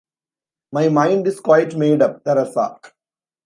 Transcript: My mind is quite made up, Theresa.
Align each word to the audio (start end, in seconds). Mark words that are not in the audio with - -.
My 0.71 0.89
mind 0.89 1.27
is 1.27 1.39
quite 1.39 1.75
made 1.75 2.01
up, 2.01 2.23
Theresa. 2.23 2.79